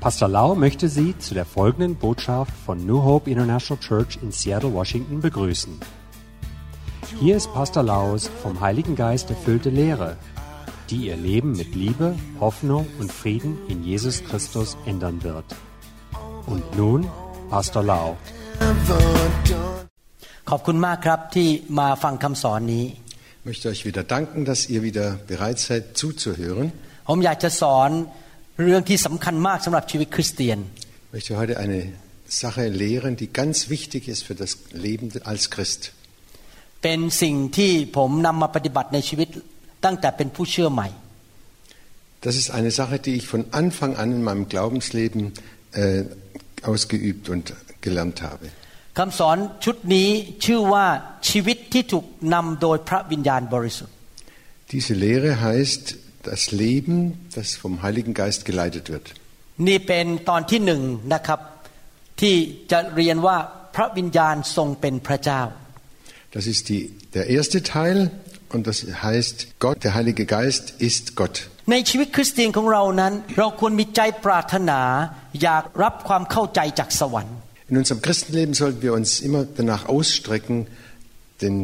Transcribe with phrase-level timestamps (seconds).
[0.00, 4.72] Pastor Lau möchte Sie zu der folgenden Botschaft von New Hope International Church in Seattle,
[4.74, 5.80] Washington begrüßen.
[7.20, 10.16] Hier ist Pastor Laus vom Heiligen Geist erfüllte Lehre,
[10.90, 15.46] die Ihr Leben mit Liebe, Hoffnung und Frieden in Jesus Christus ändern wird.
[16.46, 17.06] Und nun
[17.50, 18.16] Pastor Lau.
[20.50, 22.84] ขอบคุณมากครับที่มาฟังคำสอนนี้
[23.40, 26.66] Ich möchte euch wieder danken, dass ihr wieder bereit seid zuzuhören.
[27.08, 27.90] ผมอยากจะสอน
[28.62, 30.58] เรื่องที่สำคัญมากสำหรับชีวิตคริสเตียน
[31.08, 31.80] Ich möchte heute eine
[32.42, 34.52] Sache lehren, die ganz wichtig ist für das
[34.86, 35.80] Leben als Christ.
[36.82, 39.28] เป็นสิ่งที่ผมนำมาปฏิบัติในชีวิต
[39.84, 40.88] ตั้งแต่เป็นผู้เชื่อใหม่
[42.26, 45.22] Das ist eine Sache, die ich von Anfang an in meinem Glaubensleben
[45.72, 46.04] äh,
[46.62, 47.44] ausgeübt und
[47.86, 48.46] gelernt habe.
[48.98, 50.08] คำสอนชุดนี้
[50.44, 50.86] ชื่อว่า
[51.30, 53.94] ชีวิตที่ถูกนำโดยพระวิญญาณบริสุทธิ์
[54.72, 55.84] Diese Lehre heißt
[56.22, 59.06] das Leben, das vom Heiligen Geist geleitet wird.
[59.68, 60.82] นี่เป็นตอนที่หนึ่ง
[61.14, 61.40] นะครับ
[62.20, 62.34] ที่
[62.72, 63.36] จะเรียนว่า
[63.74, 65.42] พระวิญญาณทรงเป็นพระเจ้า
[66.36, 66.82] Das ist die,
[67.16, 67.96] der erste Teil
[68.54, 71.36] und das heißt, Gott, der Heilige Geist ist Gott.
[71.70, 74.80] ในชีวิตคริสเตียนของเรานั้น เราควรมีใจปรารถนา
[75.42, 77.36] อยากรับความเข้าใจจากสวรรค์
[77.70, 80.56] In unserem Christenleben sollten wir uns immer danach ausstrecken,
[81.42, 81.56] den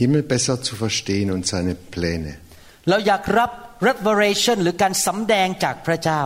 [0.00, 2.32] Himmel besser zu verstehen und seine Pläne.
[2.88, 3.50] เราอยากรับ
[3.88, 6.22] revelation หรือการสำแดงจากพระเจ้า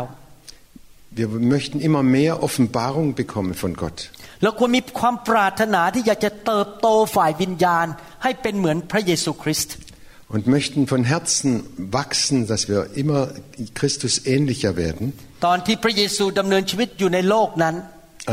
[1.20, 3.98] Wir möchten immer mehr Offenbarung bekommen von Gott.
[4.42, 6.86] เราควรมีความปรารถนาที่อยากจะเติบโต
[7.16, 7.86] ฝ่ายวิญญาณ
[8.22, 9.74] ให้เป็นเหมือนพระเยซูคริสต์
[10.34, 11.50] Und möchten von Herzen
[12.00, 13.20] wachsen, dass wir immer
[13.78, 15.04] Christus ähnlicher werden.
[15.46, 17.74] ตอนที่พระเยซูดำเนินชีวิตอยู่ในโลกนั้น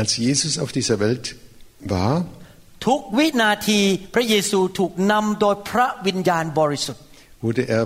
[0.00, 1.24] Als Jesus auf dieser Welt
[1.94, 2.14] war,
[2.86, 3.80] ทุกวินาที
[4.14, 7.02] พระเยซูถูกนำโดยพระวิญญาณบริสุทธิ์
[7.44, 7.84] wurde er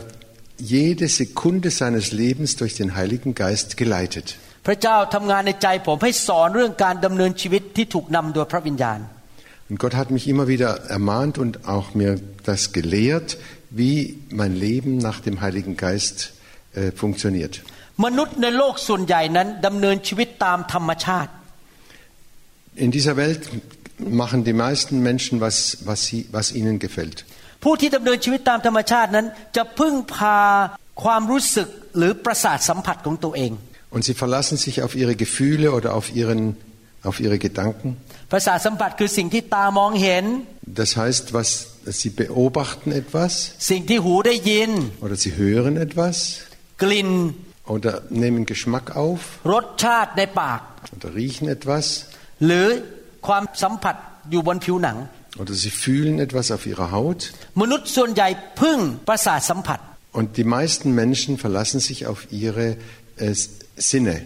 [0.58, 4.26] jede Sekunde seines Lebens durch den Heiligen Geist geleitet.
[4.66, 9.00] พระเจ้าทำงานในใจผมให้สอนเรื่องการดำเนินชีวิตที่ถูกนำโดยพระวิญญาณ
[9.70, 12.12] Und Gott hat mich immer wieder ermahnt und auch mir
[12.50, 13.28] das gelehrt,
[13.70, 13.96] wie
[14.40, 16.16] mein Leben nach dem Heiligen Geist
[16.74, 17.54] äh, funktioniert.
[18.04, 21.32] มนุษย์ในโลกส่วนใหญ่นั้นดำเนินชีวิตตามธรรมชาติ
[22.84, 23.42] In dieser Welt
[24.22, 27.24] machen die meisten Menschen, was, was, sie, was ihnen gefällt.
[27.66, 30.38] ผู้ที่ดำเนินชีวิตตามธรรมชาตินั้น จะพึ่งพา
[31.02, 33.52] ความรู้สึกหรือประสาทสัมผัสของตัวเอง
[33.94, 36.40] Und sie verlassen sich auf ihre Gefühle oder auf, ihren,
[37.08, 37.88] auf ihre Gedanken.
[38.32, 40.24] ประสาทสัมผัสคือสิ่งที่ตามองเห็น
[40.80, 41.48] Das heißt, was,
[42.00, 43.32] sie beobachten etwas
[43.70, 44.70] สิ่งที่หูได้ยิน
[45.04, 46.16] oder sie hören etwas
[46.82, 47.10] กลิ่น
[47.74, 47.92] oder
[48.22, 49.20] nehmen Geschmack auf
[49.52, 50.60] รสชาติในปาก
[50.94, 51.86] oder riechen etwas
[52.44, 52.68] หรือ
[53.26, 53.96] ความสัมผัส
[54.30, 54.96] อยู่บนผิวหนัง
[55.39, 57.31] oder sie fühlen etwas auf ihrer Haut.
[60.11, 62.77] Und die meisten Menschen verlassen sich auf ihre
[63.17, 63.33] äh,
[63.75, 64.25] Sinne.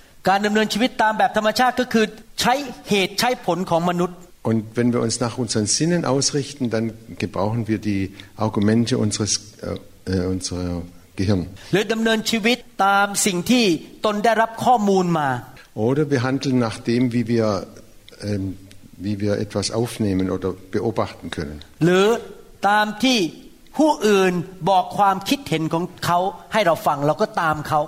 [4.44, 10.12] Und wenn wir uns nach unseren Sinnen ausrichten, dann gebrauchen wir die Argumente unseres äh,
[10.12, 10.82] äh unserer
[11.16, 11.48] Gehirn.
[15.74, 17.68] Oder wir handeln nach dem, wie wir
[18.22, 18.58] ähm,
[19.05, 21.57] wie wir etwas aufnehmen oder beobachten können.
[21.85, 22.07] หรือ
[22.69, 23.19] ตามที่
[23.79, 24.33] ผู้อื่น
[24.71, 26.19] บอกความคิดเห็นของเขา
[26.53, 27.81] ให้เราฟังเราก็ตามเขา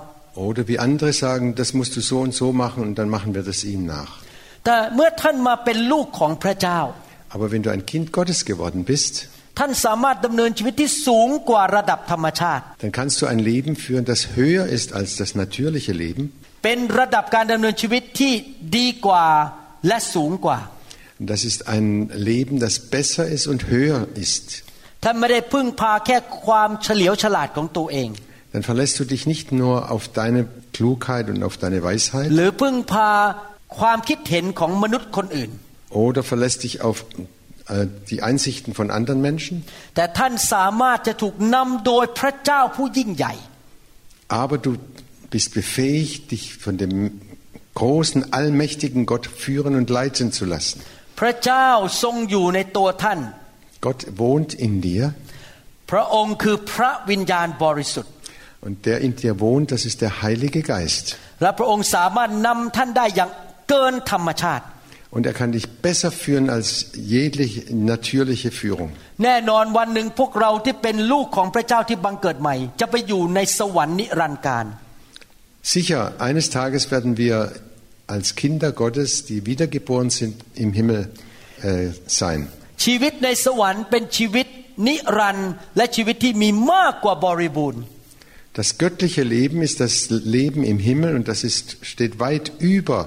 [0.49, 3.45] Oder wie andere sagen, das musst du so und so machen und dann machen wir
[3.51, 4.13] das ihnen nach.
[4.65, 6.81] แต่เมื่อท่านมาเป็นลูกของพระเจ้า
[7.35, 9.15] Aber wenn du ein Kind Gottes geworden bist,
[9.59, 16.23] ท่านสามารถดำเนินชีวิตที่สูงกว่าระดับธรรมชาติ dann kannst du ein Leben führen, das höher ist als das natürliche Leben.
[16.65, 18.33] เป็นระดับการดำเนินชีวิตที่
[18.77, 19.27] ดีกว่า
[19.87, 20.59] และสูงกว่า
[21.28, 24.64] Das ist ein Leben, das besser ist und höher ist.
[28.52, 32.30] Dann verlässt du dich nicht nur auf deine Klugheit und auf deine Weisheit.
[35.90, 37.06] Oder verlässt dich auf
[37.68, 39.64] äh, die Einsichten von anderen Menschen.
[44.28, 44.78] Aber du
[45.30, 47.22] bist befähigt, dich von dem
[47.74, 50.82] großen, allmächtigen Gott führen und leiten zu lassen.
[51.19, 51.69] พระเจ้า
[52.03, 53.21] ทรงอยู่ในตัวท่าน
[53.85, 55.05] Gott wohnt in dir
[55.91, 58.13] พระองค์คือพระวิญญาณบริสุทธิ์
[58.67, 61.05] und der in dir wohnt, das ist der Heilige Geist.
[61.43, 63.31] และพระองค์สามารถนำท่านได้อย่าง
[63.69, 64.65] เกินธรรมชาติ
[65.15, 66.69] Und er kann dich besser führen als
[67.15, 67.61] jegliche
[67.93, 68.91] natürliche Führung.
[69.25, 74.67] แน่นอนวันหนึ่งพวกเราที่เป็นลูกของพระเจ้าที่บังเกิดใหม่ จะไปอยู่ในสวรรค์นิรันดร์การ
[75.75, 77.37] Sicher, eines Tages werden wir
[78.13, 81.01] als Kinder Gottes, die wiedergeboren sind, im Himmel
[81.63, 82.41] äh, sein.
[82.85, 84.47] ชีวิตในสวรรค์เป็นชีวิต
[84.87, 87.83] นิรันดร์และชีวิตที่มีมากกว่าบริบูรณ์
[88.61, 89.95] Das göttliche Leben ist das
[90.37, 92.99] Leben im Himmel und das ist, steht weit über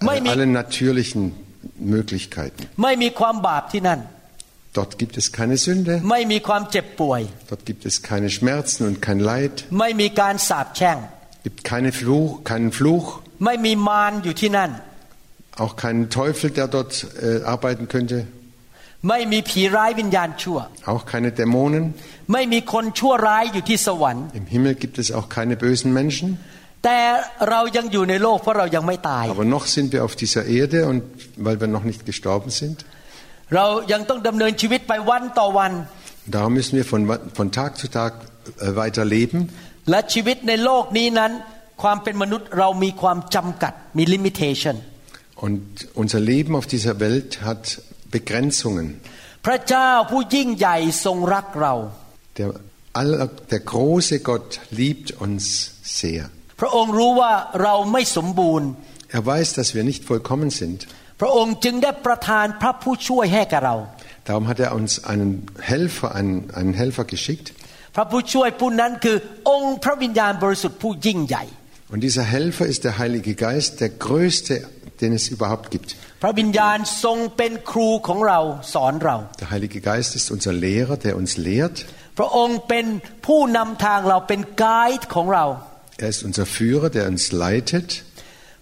[0.00, 1.22] äh, Meine- allen natürlichen
[1.94, 2.62] Möglichkeiten.
[2.82, 4.00] ไม่มีความบาปที่นั่น
[4.78, 10.98] Dort gibt es keine Sünde, ไม่มีความเจ็บป่วย dort gibt es keine Schmerzen und kein Leid, ไม่มีการสาปแช่ง
[11.46, 13.06] gibt keine Fluch, keinen Fluch,
[13.44, 14.70] ไม่มีมารอยู่ที่นั่น
[15.64, 18.16] auch keinen Teufel, der dort äh, arbeiten könnte,
[19.08, 20.58] ไม่มีผีร้ายวิญญาณชั่ว
[20.92, 21.84] auch keine Dämonen.
[22.32, 26.28] ไม่มีคนชั่วร้ายอยู่ที่สวรรค์ Im Himmel gibt es auch keine bösen Menschen,
[26.84, 26.98] แต่
[27.50, 31.00] เรายังอยู่ในโลกเพราะเรายังไม่ตาย aber noch sind wir auf dieser Erde und
[31.46, 32.78] weil wir noch nicht gestorben sind.
[33.54, 35.72] เรายังต้องดำเนินชีวิตไปวันต่อวัน
[36.34, 37.02] Darum müssen wir von,
[37.38, 38.12] von Tag zu Tag
[38.66, 39.38] äh, weiter leben.
[39.90, 41.32] และชีวิตในโลกนี้นั้น
[41.81, 44.75] ความเป็นมนุษย์เรามีความจำกัดมี limitation
[45.47, 45.61] Und
[46.01, 47.63] unser Leben auf dieser Welt hat
[48.17, 48.87] Begrenzungen.
[49.45, 51.73] พระเจ้าผู้ยิ่งใหญ่ทรงรักเรา
[52.37, 52.47] Der,
[53.01, 55.43] aller, der große Gott liebt uns
[55.99, 56.23] sehr.
[56.59, 57.31] พระองค์รู้ว่า
[57.63, 58.69] เราไม่สมบูรณ์
[59.17, 60.79] Er weiß, dass wir nicht vollkommen sind.
[61.21, 63.75] พระองค์จึงได้ประทานพระผู้ช่วยให้แก่เรา
[64.27, 65.31] Darum hat er uns einen
[65.71, 67.47] Helfer, einen, einen Helfer geschickt.
[67.95, 69.17] พระผู้ช่วยผู้นั้นคือ
[69.49, 71.43] องค์พระวิญญาณบริสุทธิ์ผู้ยิ่งใหญ่
[71.92, 74.66] Und dieser Helfer ist der Heilige Geist, der größte,
[75.00, 75.96] den es überhaupt gibt.
[76.22, 78.40] พระวิญญาณทรงเป็นครูของเรา
[78.74, 81.76] สอนเรา Der Heilige Geist ist unser Lehrer, der uns lehrt.
[82.18, 82.86] พระองค์เป็น
[83.26, 84.66] ผู้นำทางเราเป็นไก
[84.98, 85.44] ด์ของเรา
[86.04, 87.88] Er ist unser Führer, der uns leitet.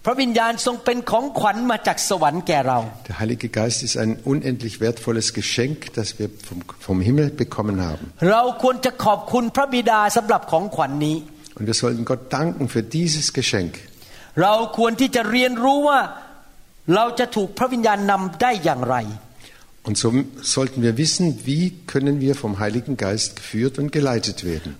[0.05, 2.79] พระวิญญาณทรงเป็นของขวัญมาจากสวรรค์แก่เรา
[3.09, 8.03] Der Heilige Geist ist ein unendlich wertvolles Geschenk, das wir vom, vom Himmel bekommen haben.
[8.31, 11.17] เราควรจะขอบคุณพระบิดาสำหรับของขวัญนนี้
[11.56, 13.78] Und wir sollten Gott danken für dieses Geschenk.
[19.82, 20.12] Und so
[20.42, 24.76] sollten wir wissen, wie können wir vom Heiligen Geist geführt und geleitet werden.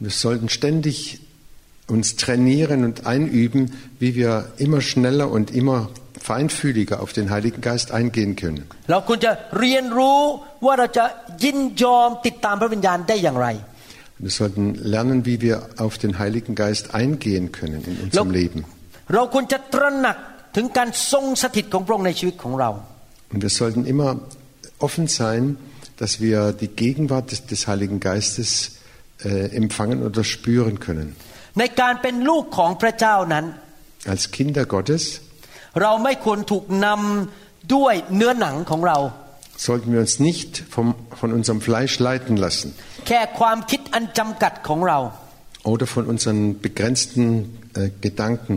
[0.00, 1.20] Wir sollten ständig
[1.86, 7.90] uns trainieren und einüben, wie wir immer schneller und immer feinfühliger auf den Heiligen Geist
[7.92, 8.66] eingehen können.
[14.18, 18.64] Wir sollten lernen, wie wir auf den Heiligen Geist eingehen können in unserem Leben.
[23.32, 24.20] Und wir sollten immer
[24.78, 25.56] offen sein,
[25.96, 28.72] dass wir die Gegenwart des, des Heiligen Geistes
[29.24, 31.16] äh, empfangen oder spüren können.
[34.06, 35.20] Als Kinder Gottes
[35.81, 38.99] เราไม่ควรถูกนำด้วยเนื้อหนังของเรา
[39.67, 40.87] sollten wir uns nicht vom,
[41.21, 42.67] von unserem Fleisch leiten lassen
[43.07, 44.99] แค่ความคิดอันจำกัดของเรา
[45.71, 47.23] oder von unseren begrenzten
[47.79, 48.55] äh, Gedanken.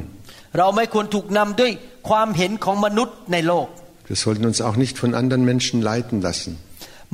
[0.59, 1.73] เราไม่ควรถูกนำด้วย
[2.09, 3.67] ความเห็นของมนุษย์ในโลก
[4.11, 6.53] Wir sollten uns auch nicht von anderen Menschen leiten lassen.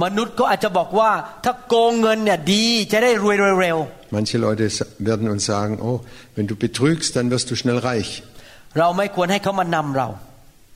[0.05, 1.11] มนุษย์ก็อาจจะบอกว่า
[1.45, 3.79] ถ้าโกงเงินเนี่ยดีจะได้รวยเร็ว
[4.17, 5.99] Manche Leute sa- werden uns sagen, oh,
[6.37, 8.11] wenn du betrügst, dann wirst du schnell reich.
[8.69, 10.09] ๆเราไม่ควรให้เขามานำเรา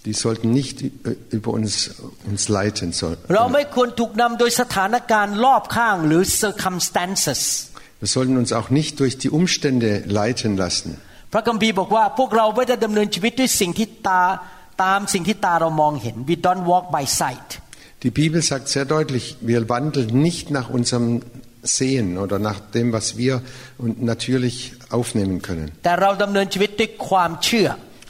[0.08, 0.90] Die sollten nicht ü-
[1.38, 1.72] über uns,
[2.30, 2.88] uns leiten.
[3.00, 7.40] soll- เราไม่ควรถูกนำโดยสถานการณ์รอบข้างหรือ circumstances
[8.02, 9.90] Wir sollten uns auch nicht durch die Umstände
[10.20, 10.90] leiten lassen.
[11.32, 14.22] พระคัมภีร์บอกว่าพวกเราไม่ได้ดำเนินชีวิตด้วยสิ่งที่ตา
[14.84, 17.48] ตามสิ่งที่ตาเรามองเห็น we don't walk by sight
[18.06, 21.06] Die Bibel sagt sehr deutlich, wir wandeln nicht nach unserem
[21.62, 23.42] Sehen oder nach dem, was wir
[23.78, 24.56] und natürlich
[24.90, 25.66] aufnehmen können.
[25.84, 27.68] แต่เราดำเนินชีวิตด้วยความเชื่อ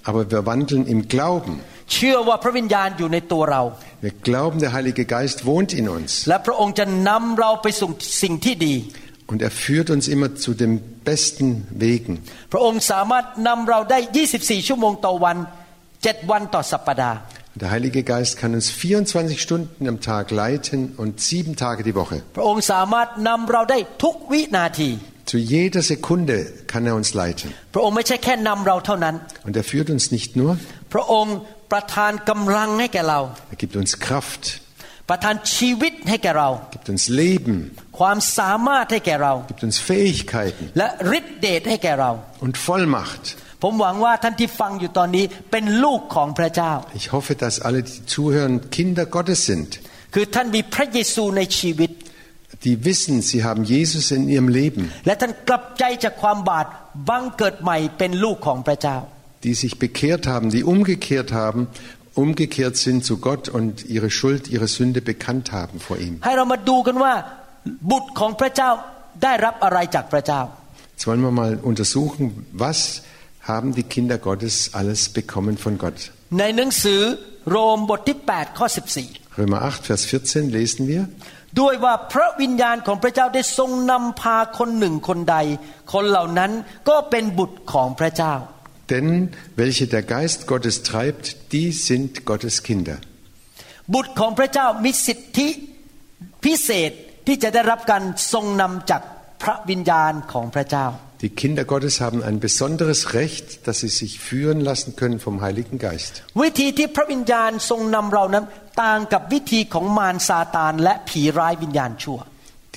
[0.08, 1.54] Aber wir wandeln im Glauben.
[1.92, 3.62] เชื่อว่าพระวิญญาณอยู่ในตัวเรา
[4.04, 7.90] Wir glauben, der Heilige Geist wohnt in uns และพระองค์จะนำเราไปสู่
[8.22, 8.74] สิ่งที่ดี
[9.30, 10.72] und er führt uns immer zu den
[11.08, 11.48] besten
[11.84, 12.14] Wegen.
[12.52, 13.98] พระองค์สามารถนำเราได้
[14.34, 15.36] 24 ชั่วโมงต่อวัน
[15.84, 17.16] 7 วันต่อสัปดาห์
[17.62, 22.16] Der Heilige Geist kann uns 24 Stunden am Tag leiten und sieben Tage die Woche.
[22.36, 24.90] พระองค์สามารถนำเราได้ทุกวินาที
[25.32, 26.36] Zu jeder Sekunde
[26.72, 27.46] kann er uns leiten.
[27.74, 29.14] พระองค์ไม่ใช่แค่นำเราเท่านั้น
[29.46, 30.50] Und er führt uns nicht nur,
[30.92, 31.36] พระองค์
[31.72, 33.20] ประทานกำลังให้แก่เรา
[33.54, 34.42] er gibt uns Kraft,
[35.10, 37.56] ประทานชีวิตให้แก่เรา gibt uns Leben,
[37.98, 40.88] ความสามารถให้แก่เรา gibt uns Fähigkeiten และ
[41.18, 42.10] ฤทธิเดชให้แก่เรา
[42.46, 43.24] und Vollmacht.
[43.62, 49.70] ผมหวังว่าท่านที่ฟังอยู่ตอนนี้เป็นลูกของพระเจ้า Ich hoffe, dass alle, die zuhören, Kinder Gottes sind,
[50.14, 51.90] คือท่านมีพระเยซูในชีวิต
[52.66, 56.66] die wissen, sie haben Jesus in ihrem Leben, และท่านกลับใจจากความบาป
[57.08, 58.98] บังเกิดใหม่เป็นลูกของพระเจ้า
[59.46, 61.60] die sich bekehrt haben, die umgekehrt haben,
[62.14, 66.14] umgekehrt sind zu Gott und ihre Schuld, ihre Sünde bekannt haben vor ihm.
[66.24, 67.14] ให้เรามาดูกันว่า
[67.90, 68.70] บุตรของพระเจ้า
[69.22, 70.42] ได้รับอะไรจากพระเจ้า
[70.94, 72.24] Jetzt wollen wir mal untersuchen,
[72.64, 72.78] was
[73.50, 75.98] haben die Kinder Gottes alles bekommen von Gott.
[76.38, 77.00] ในหนังสือ
[77.50, 78.66] โรมบทที่ 8 ข้อ
[79.40, 81.02] Römer 8, Vers 14 lesen wir,
[81.60, 85.36] ด้วยว่าพระวิญญาณของพระเจ้าได้ทรงนำพาคนหนึ่งคนใด
[85.92, 86.52] คนเหล่านั้น
[86.88, 88.34] ก็เป็นบุตรของพระเจ้า
[88.92, 89.08] denn
[89.62, 92.98] welche der Geist Gottes treibt, die sind Gottes Kinder.
[93.94, 95.48] บุตรของพระเจ้ามีสิทธิ
[96.44, 96.92] พิเศษ
[97.26, 98.02] ที่จะได้รับการ
[98.32, 99.02] ทรงนำจาก
[99.42, 100.86] พระวิญญาณของพระเจ้า
[101.22, 105.78] Die Kinder Gottes haben ein besonderes Recht, dass sie sich führen lassen können vom Heiligen
[105.86, 106.12] Geist.
[106.42, 108.44] วิธีที่พระวิญญาณทรงนำเรานั้น
[108.82, 112.18] ต่างกับวิธีของมารซาตานและผีร้ายวิญญาณชั่ว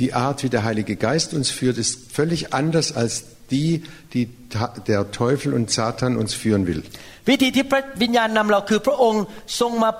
[0.01, 3.13] Die Art, wie der Heilige Geist uns führt, ist völlig anders als
[3.53, 3.69] die,
[4.13, 4.25] die
[4.55, 6.81] ta- der Teufel und Satan uns führen will.
[7.29, 9.23] วิธีที่พระวิญญาณนำเราคือพระองค์
[9.59, 9.91] ทรงมา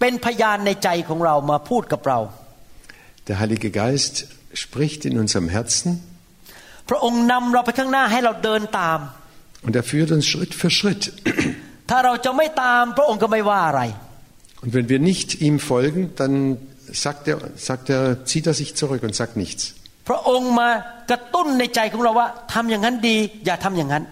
[0.00, 2.18] เป็นพยานในใจของเรามาพูดกับเรา
[3.28, 4.14] Der Heilige Geist
[4.64, 5.90] spricht in unserem Herzen
[6.88, 8.98] พระองค์นำเราไปข้างหน้าให้เราเดินตาม
[9.66, 11.04] und er führt uns Schritt für Schritt.
[11.90, 13.82] ถ้าเราจะไม่ตามพระองค์ก็ไม่ว่าอะไร
[14.62, 16.34] Und wenn wir nicht ihm folgen, dann
[17.04, 17.36] sagt er,
[17.68, 19.64] sagt er, zieht er sich zurück und sagt nichts.
[20.08, 20.68] พระองค์มา
[21.10, 24.04] กระตุ้นในใจของเราว่าทำอย่างนั้นดี อย่าทำอย่างนั้น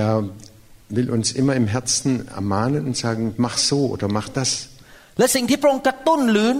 [0.00, 0.14] Er
[0.96, 4.50] will uns immer im Herzen ermahnen und sagen, mach so oder mach das.
[5.18, 6.50] และสิ่งที่พระองค์กระตุ้นหรือ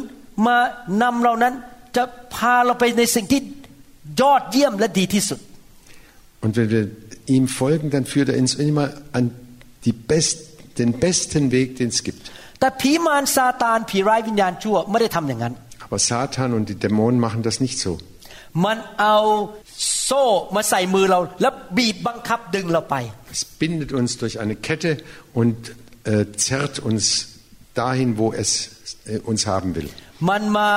[0.47, 0.57] มา
[1.03, 1.55] นำเรานั้น
[1.97, 2.05] จะ
[2.35, 3.41] พาเราไปในสิ่งที่
[4.21, 5.41] ยอดเยี่ยมและดีที่สุด
[6.45, 6.85] Und wenn wir
[7.35, 8.87] ihm folgen, dann führt er uns immer
[9.19, 9.25] an
[9.85, 10.37] die best,
[10.79, 12.23] den besten Weg, den es gibt.
[12.61, 15.55] แต่ผีมารซาตานผีร้ายวิญญาณชั่วไม่ได้ทำอย่างนั้น
[15.85, 17.93] Aber Satan und die Dämonen machen das nicht so.
[18.65, 19.17] มันเอา
[20.05, 20.23] โซ่
[20.55, 22.97] มาใส่มือเรา แล้วบีบบังคับดึงเราไป
[23.37, 24.91] Es bindet uns durch eine Kette
[25.41, 25.57] und
[26.13, 27.03] äh, zerrt uns
[27.81, 28.51] dahin, wo es
[29.07, 29.89] äh, uns haben will.
[30.29, 30.71] มันมา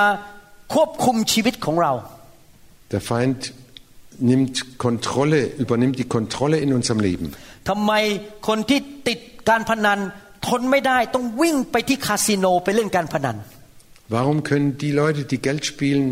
[0.73, 1.93] ควบคุมชีวิตของเรา
[2.93, 3.39] Der Feind
[4.19, 7.27] nimmt Kontrolle, übernimmt die Kontrolle in unserem Leben.
[7.69, 7.91] ทำไม
[8.47, 9.99] คนที่ติดการพนัน
[10.47, 13.37] ทนไม่ได้ต้องวิ่งไปที่คาสิโนไปเล่นการพนัน
[14.15, 16.05] Warum können die Leute, die Geld spielen,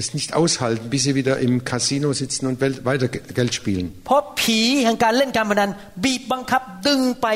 [0.00, 3.86] es nicht aushalten, bis sie wieder im Casino sitzen und wel- weiter Ge- Geld spielen?
[4.06, 5.70] เพราะผีแห่งการเล่นการพนัน
[6.04, 7.26] บีบบังคับดึงไป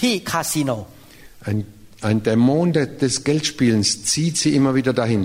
[0.00, 0.70] ที่คาสิโน
[1.48, 1.58] Ein,
[2.08, 5.22] ein Dämon der, des Geldspielens zieht sie immer wieder dahin.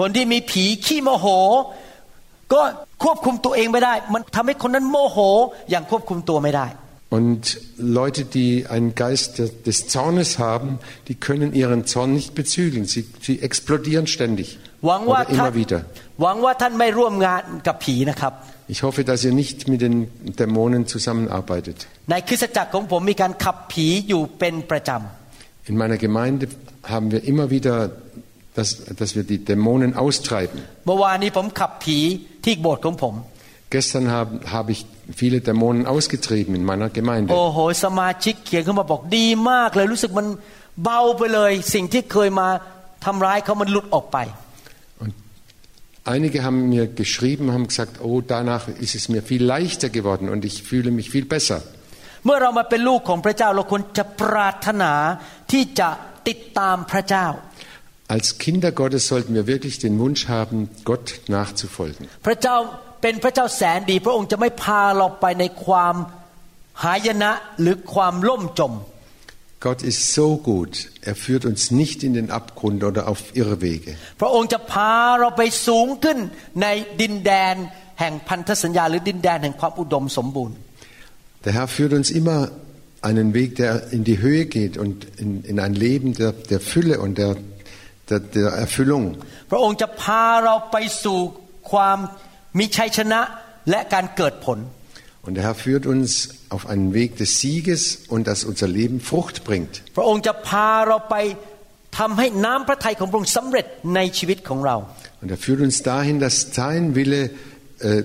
[0.00, 1.26] คนที่มีผีขี้โมโห
[2.52, 2.60] ก็
[3.04, 5.18] ควบคุมตัวเองไม่ได้ มันทำให้คนนั้นโมโห
[5.70, 6.66] อย่างควบคุมตัวไม่ได้
[7.18, 7.42] Und
[8.00, 10.78] Leute, die einen Geist der- des Zornes haben,
[11.08, 12.84] die können ihren Zorn nicht bezügeln.
[12.84, 14.48] Sie, sie explodieren ständig.
[14.86, 15.78] หวังว่า Oder ท่าน immer wieder.
[16.22, 18.32] หวังว่าท่านไม่ร่วมงานกับผีนะครับ
[18.74, 19.96] Ich hoffe, dass ihr nicht mit den
[20.40, 21.76] Dämonen zusammenarbeitet.
[22.10, 24.90] ในคริสตจักรของผมมีการขับผีอยู่เป็นประจ
[25.70, 26.44] In meiner Gemeinde
[26.94, 27.74] haben wir immer wieder,
[28.58, 28.68] dass,
[29.00, 30.58] dass wir die Dämonen austreiben.
[30.74, 31.98] ำเมื่อวานนี้ผมขับผี
[32.44, 33.14] ที่โบสถ์ของผม
[33.74, 34.80] Gestern habe, habe ich
[35.20, 37.30] viele Dämonen ausgetrieben in meiner โอ้ Gemeinde.
[37.54, 40.26] โหสมาชิกเขียนเข้ามาบอกดีมากเลยรู้สึกมัน
[40.84, 42.48] เบาไปเลย สิ่งที่เคยมา
[43.04, 44.18] ทำร้ายเขามันหลุดออกไป
[45.02, 45.12] Und
[46.14, 50.40] einige haben mir geschrieben, haben gesagt, oh, danach ist es mir viel leichter geworden und
[50.48, 51.60] ich fühle mich viel besser.
[52.24, 54.92] เมื่อเรามาเป็นลูกของพระเจ้าเราควรจะปรารถนา
[55.52, 55.88] ที่จะ
[56.28, 57.26] ติดตามพระเจ้า
[58.14, 62.02] Als Kinder Gottes sollten wir wirklich den Wunsch haben, Gott nachzufolgen.
[62.26, 62.56] พระเจ้า
[63.02, 65.94] เป็นพระเจ้าแสนดี พระองค์จะไม่พาเราไปในความ
[66.84, 67.30] หายนะ
[67.60, 68.74] หรือความล่มจม
[69.66, 70.88] Gott ist so gut.
[71.02, 73.92] Er führt uns nicht in den Abgrund oder auf Irrwege.
[74.20, 76.18] พระองค์จะพาเราไปสูงขึ้น
[76.62, 76.66] ใน
[77.00, 77.54] ดินแดน
[78.00, 80.56] แห่งพันธสัญญา หรือดินแดนแห่งความอุดมสมบูรณ์
[81.44, 82.38] Der Herr führt uns immer
[83.08, 87.00] einen Weg, der in die Höhe geht und in, in ein Leben der, der Fülle
[87.00, 87.36] und der,
[88.08, 89.04] der, der Erfüllung.
[89.50, 91.18] พระองค์จะพาเราไปสู่
[91.70, 91.98] ความ
[92.58, 93.20] มีชัยชนะ
[93.70, 94.58] และการเกิดผล
[95.26, 96.10] Und der Herr führt uns
[96.54, 99.74] auf einen Weg des Sieges und dass unser Leben Frucht bringt.
[99.96, 101.16] พระองค์จะพาเราไป
[101.98, 104.76] ทำให้น้ำพระทัยของพระองค์สำเร็จในชีวิตของเรา
[105.22, 107.22] Und er führt uns dahin, dass sein Wille
[107.88, 108.02] äh,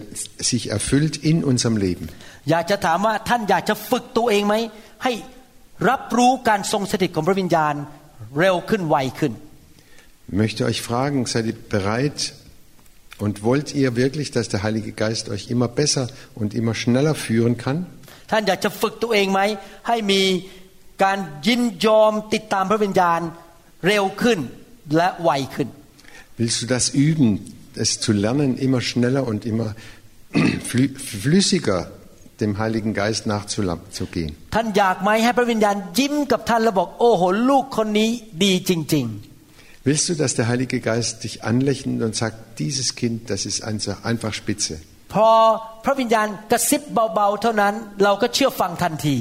[0.49, 2.05] sich erfüllt in unserem Leben.
[2.49, 4.55] อยากจะถามว่าท่านอยากจะฝึกตัวเองไหม
[5.03, 5.13] ให้
[5.89, 7.73] รับรู้การทรงสถิตของพระวิญญาณ
[8.39, 9.48] เร็วขึ้นไวขึ้น Ich
[10.29, 12.33] möchte euch fragen, seid ihr bereit
[13.17, 17.57] und wollt ihr wirklich, dass der Heilige Geist euch immer besser und immer schneller führen
[17.57, 17.77] kann?
[18.31, 19.41] ท่านอยากจะฝึกตัวเองไหม
[19.87, 20.21] ให้มี
[21.03, 23.21] การยินยอมติดตามพระวิญญาณ
[23.87, 24.39] เร็วขึ้น
[24.95, 25.67] และไวขึ้น
[26.39, 27.29] Willst du das üben,
[27.83, 29.69] es zu lernen, immer schneller und immer
[30.69, 31.79] flü- flüssiger
[32.41, 34.31] dem Heiligen Geist nachzugehen?
[34.55, 38.09] ท่านอยากไหมให้พระวิญญาณยิ้มกับท่านแล้วบอก โอ้โหลูกคนนี้
[38.43, 39.07] ดีจริง
[39.83, 44.03] Willst du, dass der Heilige Geist dich anlächelt und sagt, dieses Kind, das ist einfach
[44.03, 44.79] einfach spitze?
[44.81, 45.29] ๆ พอ
[45.85, 46.81] พระวิญญาณกระซิบ
[47.13, 47.73] เบาๆ เท่านั้น
[48.03, 49.17] เราก็เชื่อฟังทันที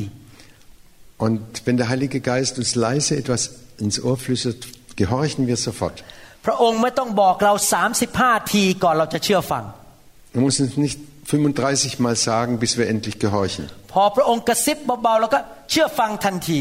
[1.26, 3.42] Und wenn der Heilige Geist uns leise etwas
[3.84, 4.60] ins Ohr flüstert,
[5.02, 5.96] gehorchen wir sofort.
[6.46, 7.54] พระองค์ไม่ต้องบอกเรา
[8.02, 9.64] 35 ทีก่อนเราจะเชื่อฟัง
[10.34, 13.64] Man muss uns nicht 35 Mal sagen, bis wir endlich gehorchen.
[13.92, 15.40] พอพระองค์กระซิบเบาๆเราก็
[15.70, 16.60] เชื่อฟังทันที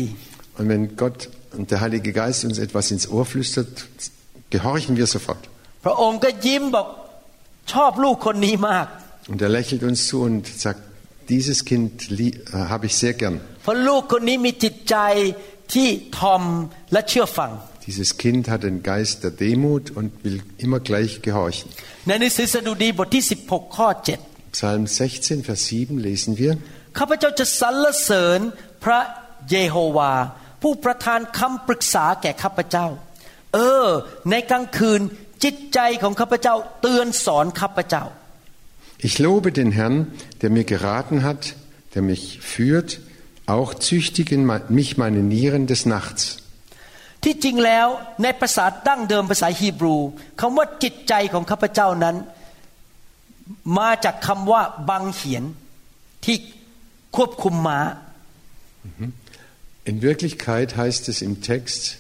[0.58, 1.18] Und wenn Gott
[1.58, 3.70] und der Heilige Geist uns etwas ins Ohr flüstert,
[4.50, 5.42] gehorchen wir sofort.
[5.86, 6.88] พระองค์ก็ยิ้มบอก
[7.74, 8.88] ชอบลูกคนนี้มาก
[9.32, 10.82] Und er lächelt uns zu und sagt,
[11.34, 13.36] dieses Kind lie- äh, habe ich sehr gern.
[13.64, 14.96] เพราะลูกคนนี้มีจิตใจ
[15.74, 15.88] ที่
[16.20, 16.44] ทอม
[16.92, 17.52] และเชื่อฟัง
[17.90, 21.68] Dieses Kind hat den Geist der Demut und will immer gleich gehorchen.
[22.08, 23.88] ในหนังสือสดุดีบทที่ 16 ข้อ
[24.58, 26.54] Psalm 16, Vers 7 lesen wir.
[30.59, 32.87] 7ข้าพเจ้าจะสรรเสริญพระเยโฮวาผู้ประทานคำปรึกษาแก่ข้าพเจ้า
[33.55, 33.87] เออ
[34.31, 35.01] ในกลางคืน
[35.45, 38.05] จิตใจของข้าพเจ้าเตือนสอนข้าพเจ้า
[39.09, 39.97] Ich lobe den Herrn,
[40.43, 41.55] der mir geraten hat,
[41.95, 42.99] der mich führt,
[43.47, 46.23] auch züchtigen me- mich meine Nieren des Nachts.
[47.25, 47.87] ที่จริงแล้ว
[48.23, 49.97] ในภาษาดั้งเดิมภาษาฮีบรู
[50.41, 52.17] คำว่าจิตใจของข้าพเจ้านั้น
[53.79, 55.45] มาจากคำว่าบังเหียน
[56.25, 56.37] ที่
[57.17, 57.81] ควบคุมม้า
[59.89, 61.97] In Wirklichkeit heißt es im Text,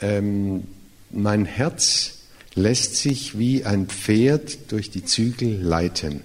[0.00, 0.66] ähm,
[1.10, 2.14] mein Herz
[2.56, 6.24] lässt sich wie ein Pferd durch die Zügel leiten.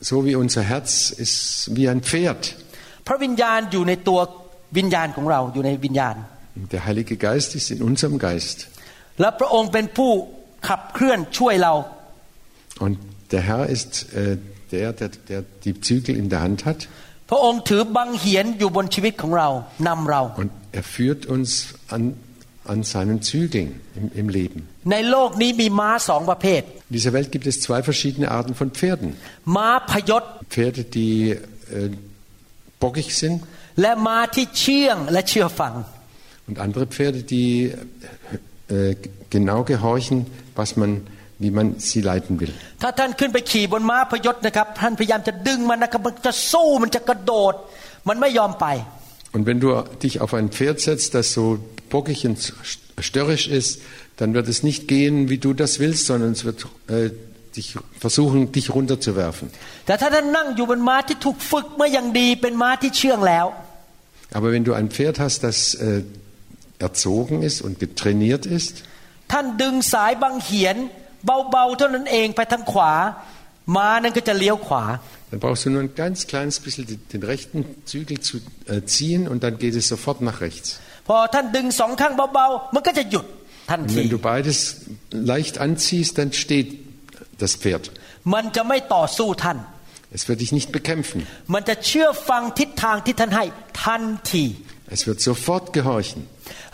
[0.00, 2.54] So wie unser Herz ist wie ein Pferd.
[6.54, 8.68] Der Heilige Geist ist in unserem Geist.
[12.78, 12.98] Und
[13.32, 14.38] der Herr ist äh,
[14.71, 16.79] der, der, der die Zügel in der Hand hat.
[17.31, 19.49] พระองค์ถือบังเหียนอยู่บนชีวิตของเรา
[19.87, 21.49] นำเรา Und er führt uns
[21.95, 22.03] an,
[22.73, 24.59] an seinen Zügeln im, im Leben.
[24.91, 29.09] ในโลกนี้มีม้าสองประเภท In dieser Welt gibt es zwei verschiedene Arten von Pferden.
[29.55, 30.23] ม้าพยศ
[30.53, 31.89] Pferde, die äh,
[32.83, 33.37] bockig sind
[33.81, 35.73] และม้าที่เชื่องและเชื่อฟัง
[36.47, 37.73] und andere Pferde, die
[38.69, 38.95] äh,
[39.29, 41.05] genau gehorchen, was man,
[41.41, 42.53] wie man sie leiten will.
[42.81, 47.53] ถ้าท่านขึ้นไปขี่บนม้าพยศนะครับ ท่านพยายามจะดึงมันนะครับมันจะสู้มันจะกระโดด
[48.07, 48.67] มันไม่ยอมไป
[49.35, 49.69] Und wenn du
[50.03, 52.37] dich auf ein Pferd setzt, das so bockig und
[53.07, 53.81] störrisch ist,
[54.19, 57.11] dann wird es nicht gehen, wie du das willst, sondern es wird äh,
[57.55, 59.47] dich versuchen, dich runterzuwerfen.
[59.85, 63.45] แต่ถ้าท่านนั่งอยู่บนม้าที่ถูกฝึกมาอย่างดีเป็นม้าที่เชื่องแล้ว
[64.37, 66.03] Aber wenn du ein Pferd hast, das äh,
[66.87, 68.73] erzogen ist und getrainiert ist,
[69.31, 70.77] ท่านดึงสายบังเหียน
[71.51, 72.93] เบาๆเท่านั้นเองไปทางขวา
[73.75, 74.83] ม้านั้นก็จะเลี้ยวขวา
[75.29, 79.27] dann brauchst du nur ein ganz kleines bisschen den, den rechten Zügel zu äh, ziehen
[79.27, 80.69] und dann geht es sofort nach rechts.
[81.07, 83.25] พอท่านดึงสองข้างเบาๆ มันก็จะหยุด
[83.69, 84.57] ทัน Und ที wenn du beides
[85.33, 86.67] leicht anziehst, dann steht
[87.41, 87.83] das Pferd.
[88.33, 89.57] มันจะไม่ต่อสู้ท่าน
[90.17, 91.19] Es wird dich nicht bekämpfen.
[91.53, 93.45] มันจะเชื่อฟังทิศทางที่ท่านให้
[93.83, 94.45] ทันที
[94.95, 96.19] Es wird sofort gehorchen.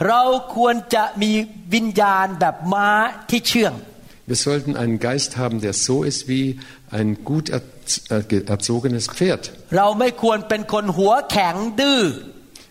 [0.08, 0.22] เรา
[0.56, 1.32] ควรจะมี
[1.74, 2.90] วิญญาณแบบม้า
[3.30, 3.74] ที่เชื่อง
[4.32, 6.46] Wir sollten einen Geist haben, der so ist wie
[6.98, 9.44] ein gut erz äh, ge- erzogenes Pferd.
[9.78, 12.02] เราไม่ควรเป็นคนหัวแข็งดื้อ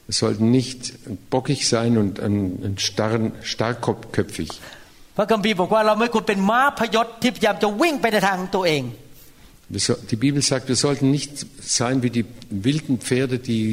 [0.09, 0.81] Wir sollten nicht
[1.35, 2.37] bockig sein und ein,
[2.67, 4.51] ein starren, starkköpfig.
[5.17, 8.83] พระคัมภีร์บอกว่าเราไม่ควรเป็นม้าพยศที่พยายามจะวิ่งไปในทางตัวเอง
[9.75, 11.33] Wir so, die Bibel sagt, wir sollten nicht
[11.79, 13.65] sein wie die wilden Pferde, die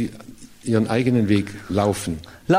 [0.63, 2.13] ihren eigenen Weg laufen.
[2.48, 2.54] เ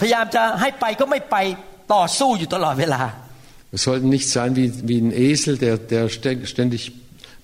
[0.00, 1.36] พยายามจะให้ไปก็ไม่ไป
[1.94, 3.02] ต่อสู้อยู่ตลอดเวลา
[3.74, 6.82] Wir sollten nicht sein wie, wie ein Esel, der, der stä- ständig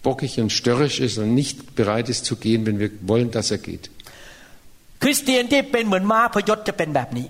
[0.06, 3.60] bockig und störrisch ist und nicht bereit ist zu gehen, wenn wir wollen, dass er
[3.68, 3.84] geht.
[5.02, 7.26] คริสเตียนที่เป็นเหมือนม้าพยศจะเป็นแบบนี้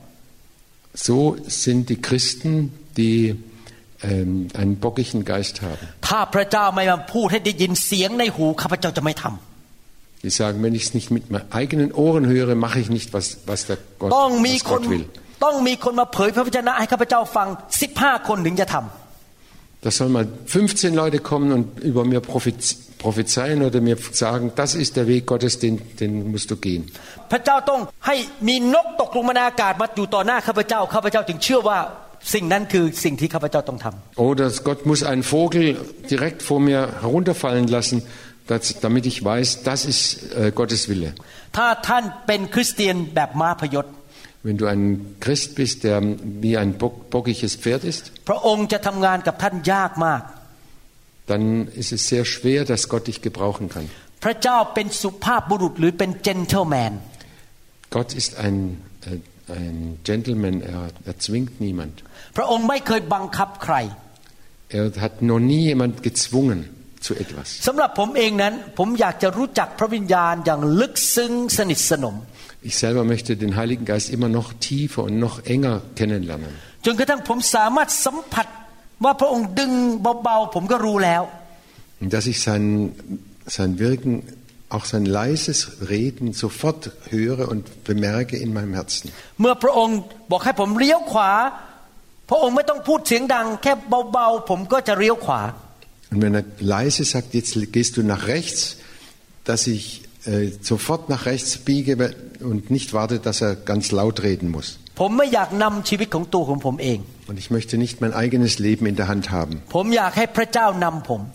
[1.07, 1.17] So
[1.63, 2.53] sind die Christen,
[3.01, 3.19] die
[4.03, 5.87] ähm, einen bockigen Geist haben.
[10.24, 13.40] Die sagen, wenn ich es nicht mit meinen eigenen Ohren höre, mache ich nicht, was,
[13.46, 15.06] was, der Gott, was Gott will.
[19.82, 24.96] Da sollen mal 15 Leute kommen und über mir prophezeien oder mir sagen, das ist
[24.96, 26.90] der Weg Gottes, den, den musst du gehen.
[34.16, 35.76] Oder Gott muss einen Vogel
[36.10, 38.04] direkt vor mir herunterfallen lassen
[38.48, 41.14] dass, damit ich weiß, das ist äh, Gottes Wille.
[44.44, 46.02] Wenn du ein Christ bist, der
[46.42, 48.12] wie ein bock, bockiges Pferd ist,
[51.28, 53.90] dann ist es sehr schwer, dass Gott dich gebrauchen kann.
[57.90, 62.04] Gott ist ein, äh, ein Gentleman, er, er zwingt niemand.
[64.70, 66.70] Er hat noch nie jemand gezwungen
[67.07, 67.49] zu etwas.
[67.67, 72.17] สำหรับผมเองนั้น ผมอยากจะรู้จักพระวิญญาณอย่างลึกซึ้งสนิทสนม
[72.69, 76.53] Ich selber möchte den Heiligen Geist immer noch tiefer und noch enger kennenlernen.
[76.85, 78.47] จนกระทั่งผมสามารถสัมผัส
[79.05, 79.73] ว่าพระองค์ดึง
[80.23, 81.23] เบาๆผมก็รู้แล้ว
[82.03, 82.65] Und dass ich sein,
[83.57, 84.13] sein Wirken,
[84.77, 85.59] auch sein leises
[85.95, 86.81] Reden sofort
[87.15, 89.07] höre und bemerke in meinem Herzen.
[89.41, 89.99] เมื่อพระองค์
[90.31, 91.33] บอกให้ผมเลี้ยวขวา
[92.31, 93.73] พระองค์ไม่ต้องพูดเสียงดัง แค่
[94.13, 95.41] เบาๆผมก็จะเลี้ยวขวา
[96.14, 98.78] und wenn er leise sagt, jetzt gehst du nach rechts,
[99.46, 104.52] dass ich äh, sofort nach rechts biege und nicht warte, dass er ganz laut reden
[104.52, 104.78] muss.
[107.28, 109.64] Und ich möchte nicht mein eigenes Leben in der Hand haben.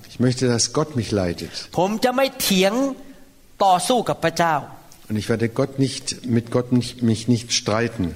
[0.08, 1.50] Ich möchte, dass Gott mich leitet.
[5.08, 8.14] Und ich werde Gott nicht, mit Gott nicht, mich nicht streiten.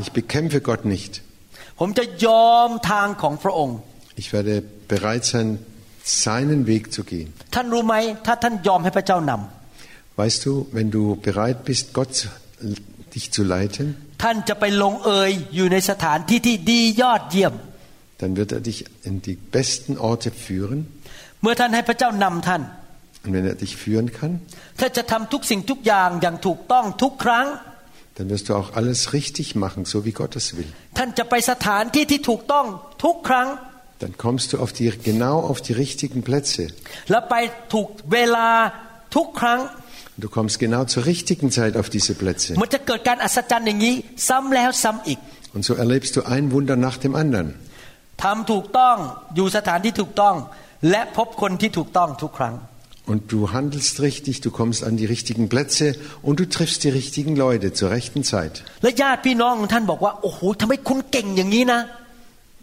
[0.00, 1.20] Ich bekämpfe Gott nicht.
[4.14, 5.58] Ich werde bereit sein,
[6.04, 7.32] seinen Weg zu gehen.
[10.16, 12.28] Weißt du, wenn du bereit bist, Gott
[13.14, 13.96] dich zu leiten,
[18.18, 20.86] dann wird er dich in die besten Orte führen.
[23.24, 24.40] Und wenn er dich führen kann,
[28.21, 30.69] dann wirst du auch alles richtig machen, so wie Gott es will.
[30.97, 32.65] ท่านจะไปสถานที่ที่ถูกต้อง
[33.03, 33.47] ทุกครั้ง
[34.03, 36.63] Dann kommst du auf die, genau auf die richtigen Plätze.
[37.11, 37.35] และไป
[37.73, 38.49] ถูกเวลา
[39.15, 39.59] ทุกครั้ง
[40.23, 42.49] Du kommst genau zur richtigen Zeit auf diese Plätze.
[42.61, 43.95] มันจะเกิดการอัศจรรย์อย่างนี้
[44.29, 45.19] ซ้ำแล้วซ้ำอีก
[45.55, 47.47] Und so erlebst du ein Wunder nach dem anderen.
[48.23, 48.97] ทำถูกต้อง
[49.35, 50.35] อยู่สถานที่ถูกต้อง
[50.89, 52.53] และพบคนที่ถูกต้องทุกครั้ง
[53.12, 57.36] und du handelst richtig, du kommst an die richtigen Plätze und du triffst die richtigen
[57.36, 58.64] Leute zur rechten Zeit.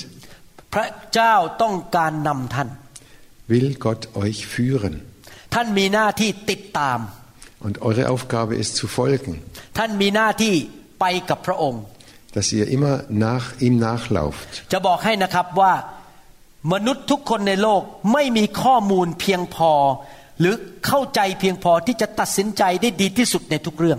[0.75, 2.69] พระเจ้าต้องการนำท่าน
[3.53, 4.95] will Gott euch führen.
[5.55, 6.99] ท่านมีหน้าที่ติดตาม
[7.67, 9.33] Und eure Aufgabe ist zu folgen,
[9.79, 10.55] ท่านมีหน้าที่
[11.01, 11.83] ไปกับพระองค์
[12.35, 12.95] dass ihr immer
[13.27, 14.49] nach ihm nachlauft.
[14.73, 15.73] จะบอกให้นะครับว่า
[16.73, 17.83] มนุษย์ทุกคนในโลก
[18.13, 19.73] ไม่มีข้อมูลเพียงพอ
[20.41, 20.55] หรือ
[20.87, 23.99] เข้าใจเพียงพอที่จะตัดสินใจได้ดีที่สุดในทุกเรื่อง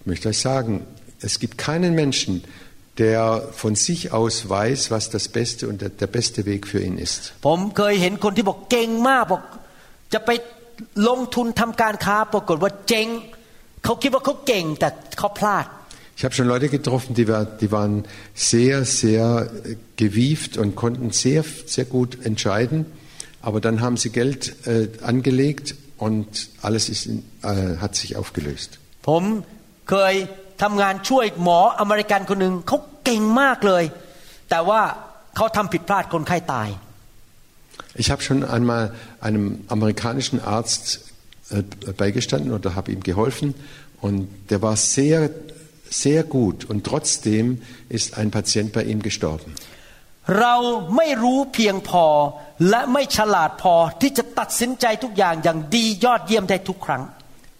[0.00, 0.72] Ich möchte euch sagen,
[1.28, 2.32] es gibt keinen Menschen,
[3.04, 3.20] der
[3.62, 7.20] von sich aus weiß, was das Beste und der, der beste Weg für ihn ist.
[7.46, 9.42] ผมเคยเห็นคนที่บอกเก่งมากบอก
[10.12, 10.30] จะไป
[11.08, 13.08] ลงทุนทำการค้าปรากฏว่าเจ๊ง
[13.84, 15.66] เขาคิดว่าเขาเก่งแต่เขาพลาด
[16.16, 21.12] Ich habe schon Leute getroffen, die, war, die waren sehr, sehr äh, gewieft und konnten
[21.12, 22.86] sehr, sehr gut entscheiden.
[23.40, 28.78] Aber dann haben sie Geld äh, angelegt und alles ist in, äh, hat sich aufgelöst.
[29.08, 29.24] ผม
[29.90, 30.14] เคย
[30.62, 33.84] ทำงานช่วยหมออเมริกันคนหนึ่งเขาเก่งมากเลย
[34.50, 34.80] แต่ว่า
[35.36, 36.68] เขาทำผิดพลาดคนไข้ตาย
[38.02, 38.84] Ich habe schon einmal
[39.26, 40.84] einem amerikanischen Arzt
[41.50, 41.62] äh,
[42.02, 43.54] beigestanden oder habe ihm geholfen
[44.00, 45.30] und der war sehr,
[46.01, 49.53] sehr gut und trotzdem ist ein Patient bei ihm gestorben.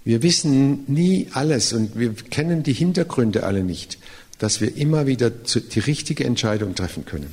[0.04, 3.98] Wir wissen nie alles und wir kennen die Hintergründe alle nicht,
[4.40, 7.32] dass wir immer wieder die richtige Entscheidung treffen können.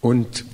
[0.00, 0.44] Und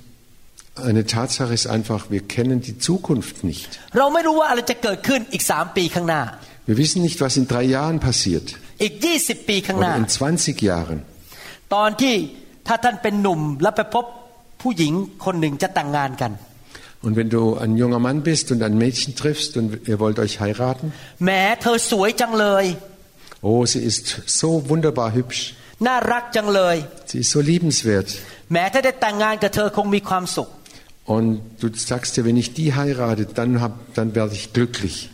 [0.89, 3.69] eine Tatsache ist einfach, wir kennen die Zukunft nicht.
[3.97, 6.21] เราไม่รู้ว่าอะไรจะเกิดขึ้นอีกสามปีข้างหน้า
[6.69, 8.47] Wir wissen nicht, was in drei Jahren passiert
[8.83, 10.07] อีกยี่สิบปีข้างห oder น้า in
[10.38, 10.99] 20 Jahren.
[11.73, 12.15] ตอนที่
[12.67, 14.05] ถ้าท่านเป็นหนุ่มแล้วไปพบ
[14.62, 14.93] ผู้หญิง
[15.25, 16.33] คนหนึ่งจะแต่งงานกัน
[17.05, 20.33] Und wenn du ein junger Mann bist und ein Mädchen triffst und ihr wollt euch
[20.43, 20.85] heiraten,
[21.23, 21.29] แหม
[21.62, 22.65] เธอสวยจังเลย
[23.49, 24.05] oh, sie ist
[24.41, 25.41] so wunderbar hübsch,
[25.88, 26.75] น่ารักจังเลย
[27.09, 28.09] sie ist so liebenswert.
[31.04, 35.10] Und du sagst dir, wenn ich die heirate, dann, hab, dann werde ich glücklich.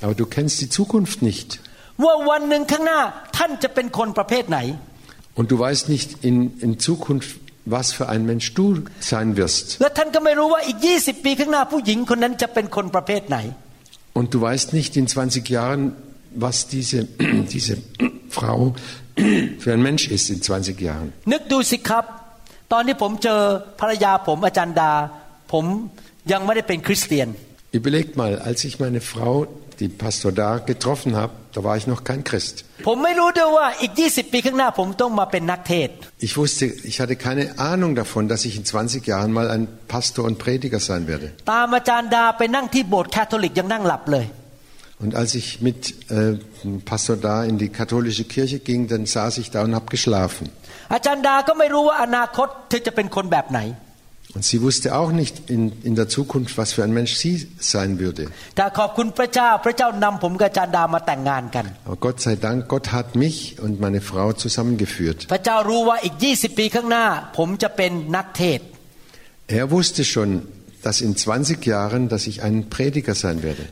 [0.00, 1.60] Aber du kennst die Zukunft nicht.
[5.34, 9.78] Und du weißt nicht in, in Zukunft, was für ein Mensch du sein wirst.
[14.14, 15.94] Und du weißt nicht in 20 Jahren,
[16.34, 17.04] was diese,
[17.52, 17.78] diese
[18.30, 18.74] Frau
[19.58, 21.12] für ein Mensch ist in 20 Jahren.
[22.67, 23.41] นึกดูสิครับ ตอนที่ผมเจอ
[23.79, 24.91] ภรรยาผมอาจารย์ดา
[25.53, 25.65] ผม
[26.31, 27.29] ยังไม่ได้เป็นคริสเตียน
[27.79, 29.47] Überlegt mal, als ich meine Frau,
[29.79, 32.55] die Pastor da, getroffen habe, da war ich noch kein Christ.
[32.87, 35.95] ผมไม่รู้ด้วยว่าอีก 20 ปีข้างหน้าผมต้องมาเป็นนักเทศน์
[36.27, 40.23] Ich wusste, ich hatte keine Ahnung davon, dass ich in 20 Jahren mal ein Pastor
[40.29, 41.27] und Prediger sein werde.
[41.53, 44.25] ตามอาจารย์ดาไปนั่งที่โบสถ์แคทอลิกยังนั่งหลับเลย
[45.03, 45.79] Und als ich mit
[46.09, 46.33] äh,
[46.91, 50.45] Pastor da in die katholische Kirche ging, dann saß ich da und habe geschlafen.
[50.93, 53.61] อาจารย์ดาก็ไม่รู้ว่าอนาคตเธอจะเป็นคนแบบไหน
[54.35, 57.35] Und sie wusste auch nicht in, in der Zukunft, was für ein Mensch sie
[57.73, 58.23] sein würde.
[58.55, 65.19] แต่ขอบคุณพระเจ้าพระเจ้านำผมกับอาจารย์ดามาแต่งงานกัน Aber Gott sei Dank, Gott hat mich und meine Frau zusammengeführt.
[65.33, 67.05] พระเจ้ารู้ว่าอีก 20 ปีข้างหน้า
[67.37, 68.67] ผมจะเป็นนักเทศน์
[69.59, 70.29] Er wusste schon,
[70.85, 73.63] dass in 20 Jahren, dass ich ein Prediger sein werde.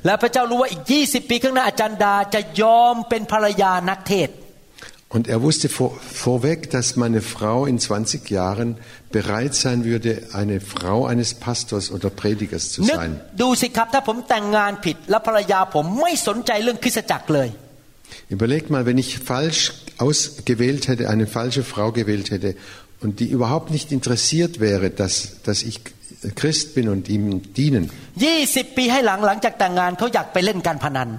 [5.16, 8.78] Und er wusste vor, vorweg, dass meine Frau in 20 Jahren
[9.12, 13.12] bereit sein würde, eine Frau eines Pastors oder Predigers zu นึก sein.
[13.42, 17.50] ดูสิครับถ้าผมแต่งงานผิด แล้วภรรยาผมไม่สนใจเรื่องคริสตจักรเลย
[18.36, 19.62] Überlegt mal, wenn ich falsch
[20.06, 22.52] ausgewählt hätte, eine falsche Frau gewählt hätte
[23.04, 25.14] und die überhaupt nicht interessiert wäre, dass,
[25.48, 25.78] dass ich
[26.42, 27.24] Christ bin und ihm
[27.60, 27.84] dienen.
[28.18, 31.10] 20 ปีให้หลังหลังจากแต่งงานเขาอยากไปเล่นการพนัน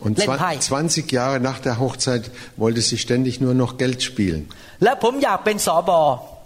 [0.00, 0.18] und
[0.62, 4.48] 20 Jahre nach der Hochzeit wollte sie ständig nur noch Geld spielen.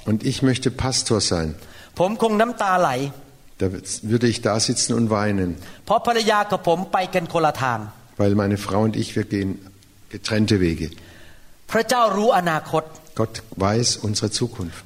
[0.07, 1.55] Und ich möchte Pastor sein.
[3.59, 3.69] Da
[4.03, 5.57] würde ich da sitzen und weinen.
[8.17, 9.59] Weil meine Frau und ich, wir gehen
[10.11, 10.91] getrennte Wege.
[13.15, 14.85] Gott weiß unsere Zukunft.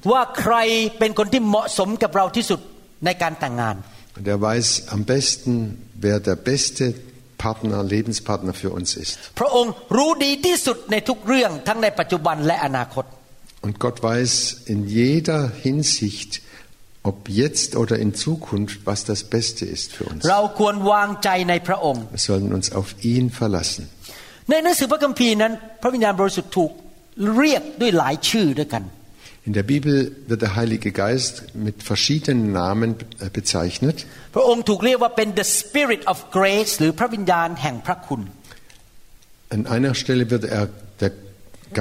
[4.16, 7.07] Und er weiß am besten, wer der beste ist.
[7.45, 9.13] Partner, Lebenspartner für uns ist.
[9.39, 13.05] พระองค์รู้ดีที่สุดในทุกเรื่องทั้งในปัจจุบันและอนาคต
[13.65, 14.33] Und Gott weiß
[14.73, 16.31] in jeder Hinsicht,
[17.09, 20.19] ob jetzt oder in Zukunft, was das Beste ist für uns.
[20.31, 23.83] เราควรวางใจในพระองค์ Wir sollen uns auf ihn verlassen.
[24.49, 26.71] ในหนังสือพระคัมภีร์นั้น พระวิญญาณบริสุทธิ์ถูก
[27.37, 28.83] เรียกด้วยหลายชื่อด้วยกัน
[29.47, 29.95] In der Bibel
[30.29, 32.89] wird der Heilige Geist mit verschiedenen Namen
[33.19, 33.97] äh, bezeichnet.
[34.35, 38.21] พระองค์ถูกเรียกว่าเป็น the spirit of grace หรือพระวิญญาณแห่งพระคุณ
[39.55, 40.65] An einer Stelle wird er
[41.01, 41.11] der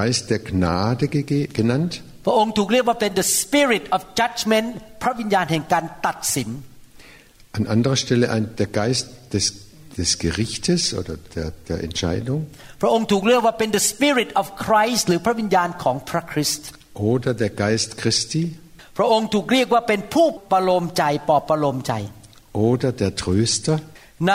[0.00, 1.92] Geist der Gnade gege- genannt.
[2.26, 4.68] พระองค์ถูกเรียกว่าเป็น the spirit of judgment
[5.02, 6.48] พระวิญญาณแห่งการตัดสิน
[7.58, 9.04] An anderer Stelle ein, der Geist
[9.34, 9.44] des,
[9.98, 12.40] des Gerichtes oder der, der Entscheidung.
[12.82, 16.68] พระองค์ถูกเรียกว่าเป็น the spirit of Christ หรือพระวิญญาณของพระคริสต์
[17.11, 18.43] Oder der Geist Christi
[18.97, 21.93] พระองค์ถูกเรียกว่าเป็นผู้ประโลมใจปลอบประโลมใจ
[22.67, 23.77] oder der Tröster.
[24.29, 24.33] ใน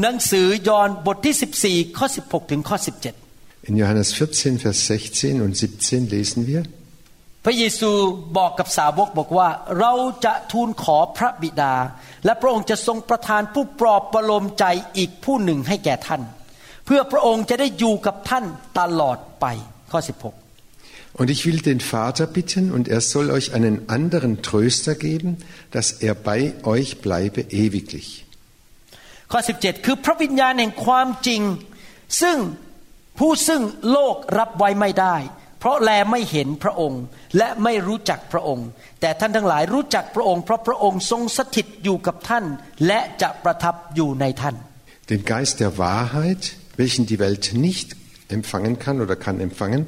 [0.00, 2.76] หนังสือยอห์นบทที่ 14 ข้อ 16 ถึงข้อ
[3.22, 6.62] 17 In Johannes 14, Vers 16 und 17 lesen wir,
[7.44, 7.90] พระเยซู
[8.36, 9.48] บอกกับสาวกบอกว่า
[9.80, 9.92] เรา
[10.24, 11.74] จะทูลขอพระบิดา
[12.24, 14.64] และพระองค์จะทรงประทานผู้ปลอบประโลมใจ
[14.96, 16.22] อีกผู้หนึ่งให้แก่ท่าน
[16.86, 18.44] เพื่อพระองค์จะได้อยู่กับท่าน
[18.78, 19.46] ตลอดไป
[19.90, 20.43] ข้อ 16
[21.13, 25.37] Und ich will den Vater bitten, und er soll euch einen anderen Tröster geben,
[25.71, 28.25] dass er bei euch bleibe ewiglich.
[29.31, 31.41] ข้อ 17 คือพระวิญญาณแห่งความจริง
[32.21, 32.37] ซึ่ง
[33.19, 33.61] ผู้ซึ่ง
[33.91, 35.15] โลกรับไว้ไม่ได้
[35.59, 37.03] เพราะแลไม่เห็นพระองค์
[37.37, 38.67] และไม่รู้จักพระองค์
[39.01, 42.45] แต่ท่านทั้งหลายรู้จักพระองค์ เพราะพระองค์ทรงสถิตอยู่กับท่าน
[42.87, 44.55] และจะประทับอยู่ในท่าน
[45.11, 46.43] Den Geist der Wahrheit,
[46.81, 47.87] welchen die Welt nicht
[48.37, 49.81] empfangen kann oder kann empfangen,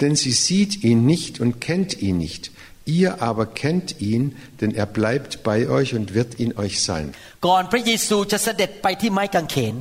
[0.00, 2.50] denn sie sieht ihn nicht und kennt ihn nicht.
[2.86, 4.22] Ihr aber kennt ihn,
[4.60, 7.06] denn er bleibt bei euch und wird in euch sein.
[7.46, 9.74] ก่อนพระเยซูจะเสด็จไปที่ไม้กางเขน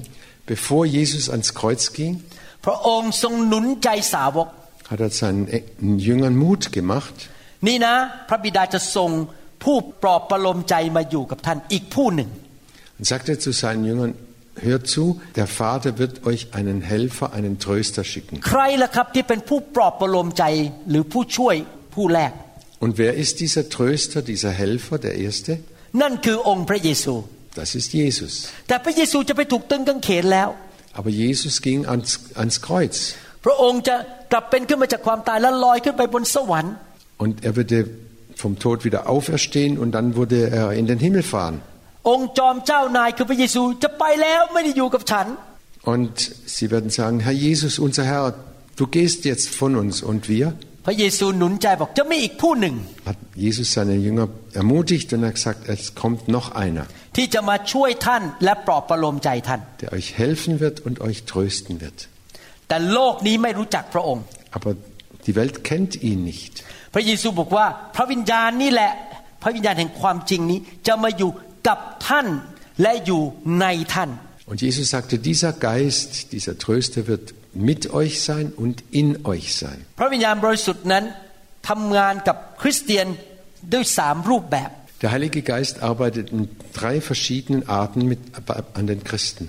[0.51, 2.15] Bevor Jesus ans Kreuz ging,
[2.65, 4.47] พระองค์ทรงหนุนใจสาวก
[4.89, 5.47] hat er seinen
[6.07, 7.15] Jüngern Mut gemacht.
[7.67, 7.93] นี่นะ
[8.29, 9.09] พระบิดาจะทรง
[9.63, 12.29] ผู้ปลอบประโลมใจมาอยู่กับท่านอีกผู้หนึ่ง
[12.97, 14.13] Und sagte zu seinen Jüngern,
[14.60, 18.40] Hört zu, der Vater wird euch einen Helfer, einen Tröster schicken.
[22.78, 25.58] Und wer ist dieser Tröster, dieser Helfer, der Erste?
[27.54, 28.48] Das ist Jesus.
[30.92, 33.14] Aber Jesus ging ans, ans Kreuz.
[37.16, 37.88] Und er würde
[38.34, 41.60] vom Tod wieder auferstehen und dann würde er in den Himmel fahren.
[42.09, 45.27] องค์จอมเจ้านายคือพระเยซูจะไปแล้วไม่ได้อยู่กับฉัน
[45.93, 46.15] Und
[46.55, 48.33] sie werden sagen, Herr Jesus, unser Herr,
[48.75, 50.47] du gehst jetzt von uns und wir?
[50.85, 52.75] พระเยซูหนุนใจบอกจะมีอีกผู้หนึ่ง
[53.09, 54.27] Hat Jesus seine Jünger
[54.61, 56.85] ermutigt und hat gesagt, es kommt noch einer,
[57.17, 61.97] ที่จะมาช่วยท่านและปลอบประโลมใจท่าน der euch helfen wird und euch trösten wird.
[62.67, 64.23] แต่โลกนี้ไม่รู้จักพระองค์
[64.57, 64.71] Aber
[65.25, 66.53] die Welt kennt ihn nicht.
[66.93, 68.91] พระเยซูบอกว่าพระวิญญาณนี่แหละ
[69.43, 71.29] พระวิญญาณแห่งความจริงนี้จะมาอยู่
[71.67, 72.27] กับท่าน
[72.81, 73.21] และอยู่
[73.61, 74.11] ในท่าน
[74.51, 79.79] Und Jesus sagte, dieser Geist, dieser Tröster wird mit euch sein und in euch sein.
[79.99, 81.03] พระวิญญาณบริสุทธิ์นั้น
[81.69, 83.07] ทำงานกับคริสเตียน
[83.73, 84.69] ด้วยสามรูปแบบ
[85.03, 86.41] Der Heilige Geist arbeitet in
[86.79, 88.19] drei verschiedenen Arten mit,
[88.79, 89.43] an den Christen.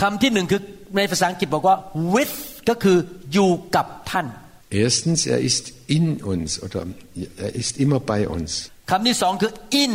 [0.00, 0.60] คำที่หนึ่งคือ
[0.96, 1.76] ในภาษาอังกฤษบอกว่า
[2.14, 2.36] with
[2.68, 2.98] ก็คือ
[3.32, 4.26] อยู่กับท่าน
[4.84, 5.64] Erstens, er ist
[5.96, 6.80] in uns oder
[7.46, 8.50] er ist immer bei uns.
[8.90, 9.52] คำที่สองคือ
[9.84, 9.94] in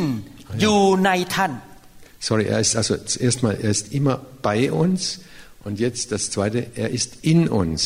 [0.62, 1.52] อยู่ในท่าน
[2.28, 5.20] Sorry, er ist also zuerst mal, er ist immer bei uns
[5.66, 7.80] und jetzt das zweite, er ist in uns.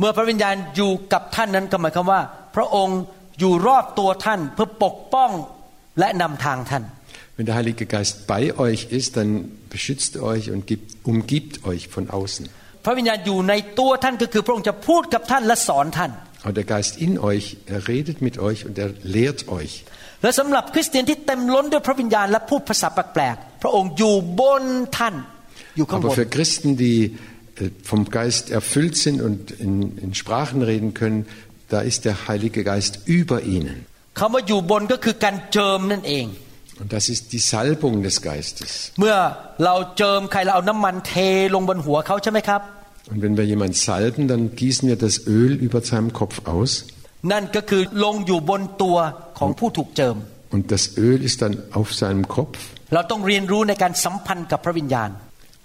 [0.00, 2.20] เมื่อพระวิญญาณอยู่กับท่านนั้นก็หมายความว่า
[2.56, 3.00] พระองค์
[3.40, 5.30] อยู่รอบตัวท่านเพื่อปกป้อง
[5.98, 6.84] และนำทางท่าน
[7.36, 9.30] Wenn der Heilige Geist bei euch ist, dann
[9.74, 12.44] beschützt er euch und gibt, umgibt euch von außen.
[12.84, 16.10] พระวิญญาณอยู่ในตัวท่านก็คือพระองค์จะพูดกับท่านและสอนท่าน
[16.44, 19.72] Aber der Geist in euch, er redet mit euch und er lehrt euch.
[20.22, 24.64] และสำหรับคริสเตียนที่เต็มล้นด้วยพระวิญญาณและพูดภาษาแปลกๆพระองค์อยู่บน
[24.96, 25.14] ท่าน
[25.76, 26.98] อยู่ข้างบ Aber น für Christen, die
[27.62, 31.20] äh, vom Geist erfüllt sind und in, in Sprachen reden können,
[31.72, 33.76] da ist der Heilige Geist über ihnen.
[34.18, 36.26] คำว่าอยู่บนก็คือการเจิมนั่นเอง
[36.80, 38.70] Und das ist die Salbung des Geistes.
[39.00, 39.16] เมื่อ
[39.64, 41.14] เราเจิมใครเราเอาน้ำมันเท
[41.54, 42.62] ลงบนหัวเขาใช่ไหมครับ
[43.10, 46.70] Und wenn wir jemanden salben, dann gießen wir das Öl über seinem Kopf aus.
[47.31, 48.97] นั่นก็คือลงอยู่บนตัว
[49.39, 50.17] ของผู้ถูกเจิม
[50.55, 52.57] Und das Öl ist dann auf seinem Kopf.
[52.93, 55.09] เราต้องเรียนรู้ในการสัมพันธ์กับพระวิญญาณ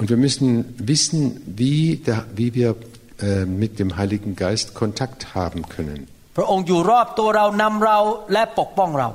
[0.00, 0.48] Und wir müssen
[0.92, 1.18] wissen,
[1.62, 2.70] wie, der, wie wir
[3.20, 6.00] äh, mit dem Heiligen Geist Kontakt haben können.
[6.36, 7.98] พระองค์อยู่รอบตัวเรานำเรา
[8.32, 9.08] และปกป้องเรา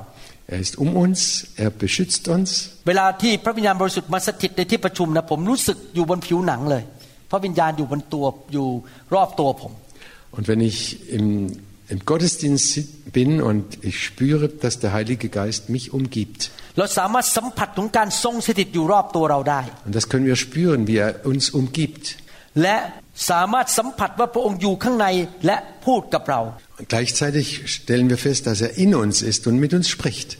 [0.54, 1.20] Er ist um uns,
[1.64, 2.48] er beschützt uns.
[2.88, 6.82] เวลาที่พระวิญญาณบริสุทธิ์มาสถิตในที่ประชุมนะผมรู้สึกอยู่บนผิวหนังเลย
[7.30, 8.66] พระวิญญาณอยู่บนตัวอยู่
[9.14, 9.72] รอบตัวผม
[10.36, 10.78] Und wenn ich
[11.16, 11.26] im,
[11.88, 16.50] im Gottesdienst bin und ich spüre, dass der Heilige Geist mich umgibt.
[19.84, 22.16] Und das können wir spüren, wie er uns umgibt.
[26.78, 30.38] Und gleichzeitig stellen wir fest, dass er in uns ist und mit uns spricht.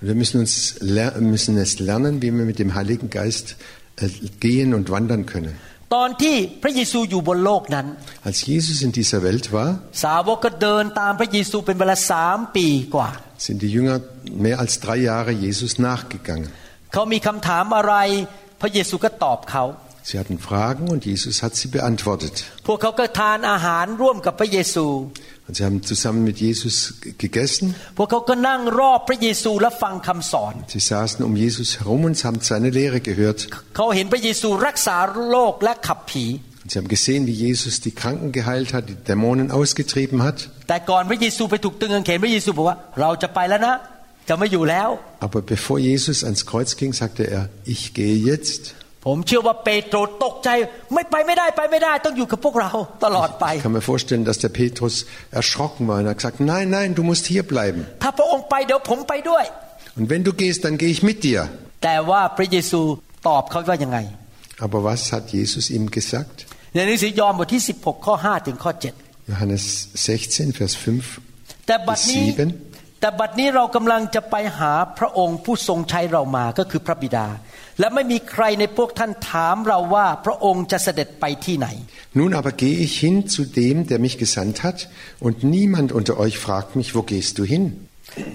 [0.00, 3.56] Wir müssen, uns, müssen es lernen, wie wir mit dem Heiligen Geist
[3.96, 4.08] äh,
[4.40, 5.54] gehen und wandern können.
[5.94, 7.86] ตอนที่พระเยซูอยู่บนโลกนั้น
[8.28, 9.68] Als Jesus in dieser Welt war,
[10.04, 13.10] สาวกก็เดินตามพระเยซูเป็นเวลาสามปีกว่า
[13.46, 13.96] sind die Jünger
[14.44, 16.50] mehr als drei Jahre Jesus nachgegangen.
[16.92, 17.94] เขามีคำถามอะไร
[18.60, 19.64] พระเยซูก็ตอบเขา
[20.06, 22.44] Sie hatten Fragen und Jesus hat sie beantwortet.
[25.46, 27.74] Und sie haben zusammen mit Jesus gegessen.
[27.96, 33.48] Und sie saßen um Jesus herum und haben seine Lehre gehört.
[36.62, 40.50] Und sie haben gesehen, wie Jesus die Kranken geheilt hat, die Dämonen ausgetrieben hat.
[45.20, 48.74] Aber bevor Jesus ans Kreuz ging, sagte er, ich gehe jetzt.
[49.06, 50.48] ผมเชื่อว่าเปโตรตกใจ
[50.94, 52.70] ไม่ไปไม่ได้ไปไม่ได้ต้องอยู่กับพวกเรา
[53.04, 54.94] ตลอดไป Ich kann mir vorstellen, dass der Petrus
[55.40, 57.80] erschrocken war und er hat gesagt, nein, nein, du musst hier bleiben.
[58.02, 59.44] ถ้าพระองค์ไปเดี๋ยวผมไปด้วย
[59.98, 61.40] Und wenn du gehst, dann gehe ich mit dir.
[61.84, 62.80] แต่ว่าพระเยซู
[63.28, 63.98] ตอบเขาว่ายังไง
[64.64, 66.36] Aber was hat Jesus ihm gesagt?
[66.74, 68.72] ในหนังสือยอห์นบทที่ 16 ข้อ 5 ถึงข้อ
[69.30, 69.64] Johannes
[70.06, 70.86] 16, Vers 5
[71.24, 72.26] 7แต่บัด bis นี้
[72.64, 73.00] 7.
[73.00, 77.26] แต่บัดนี้เรากำลังจะไปหาพระองค์ผู้ทรงใช้เรามาก็คือพระบิดา
[77.79, 81.67] และไม่มีใครในพวกท่านถามเราว่าพระองค์จะเสด็จไปที่ไหน
[82.19, 84.79] Nun aber gehe ich hin zu dem, der mich gesandt hat,
[85.25, 87.63] und niemand unter euch fragt mich, wo gehst du hin?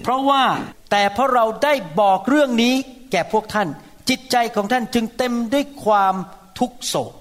[0.03, 0.43] เพราะว่า
[0.91, 2.75] แต่เพราะเราได้บอกเรื่องนี้
[3.11, 3.67] แก่พวกท่าน
[4.09, 6.15] จิตใจของท่านจึงเต็มด้วยความ
[6.59, 7.13] ทุกโศก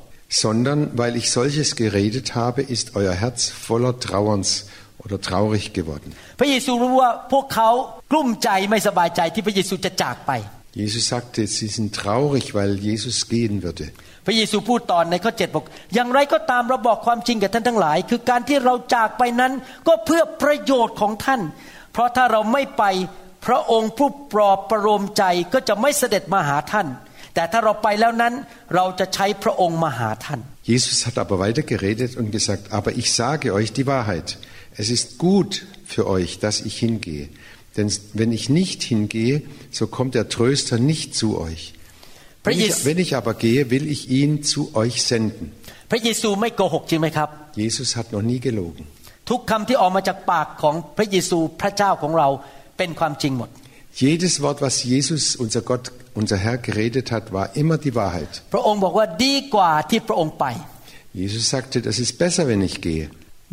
[0.45, 3.39] Sondern weil ich solches geredet habe, ist euer Herz
[3.69, 4.51] voller Trauerns
[5.05, 6.09] oder traurig geworden.
[6.41, 7.71] พระเยซูรู้ว่าพวกเขา
[8.11, 10.33] กลุ้มใจไม่สบายใจที่พระเยซูจะจากไป
[10.75, 13.87] Jesus sagte, sie sind traurig, weil Jesus gehen würde.
[14.27, 19.53] พระเยซูพูดตอนในข้อ7บอก อย่างไรก็ตามเราบอกความจริงแก่ท่านทั้งหลาย คือการที่เราจากไปนั้น
[19.89, 21.41] ก็เพื่อประโยชน์ของท่าน
[21.93, 22.85] เพราะถ้าเราไม่ไป
[23.47, 26.87] พระองค์ผู้ปลอบประโลมใจก็จะไม่เสด็จมาหาท่าน
[27.35, 28.35] แต่ถ้าเราไปแล้วนั้น
[28.75, 30.41] เราจะใช้พระองค์มาหาท่าน
[30.73, 34.29] Jesus hat aber weiter geredet und gesagt, aber ich sage euch die Wahrheit.
[34.77, 37.29] es ist gut für euch, dass ich hingehe.
[37.79, 41.63] Denn wenn ich nicht hingehe, so kommt der Tröster nicht zu euch.
[42.45, 45.45] พระ Wenn เย ich, ซู wenn ich aber gehe, will ich ihn zu euch senden.
[45.91, 47.29] พระเยซูไม่โกหกจริงไหมครับ
[47.63, 48.85] Jesus hat noch nie gelogen.
[49.31, 52.29] ทุกคำที่ออกมาจากปากของพระเยซูพระเจ้าของเรา
[52.79, 53.51] เป็นความจริงหมด
[54.03, 55.85] Jedes Wort, was Jesus, unser Gott,
[56.21, 58.33] unser Herr geredet hat, war immer die Wahrheit.
[58.53, 60.45] พระองค์บอกว่าดีกว่าที่พระองค์ไป
[61.23, 63.05] Jesus sagte, das ist besser, wenn ich gehe.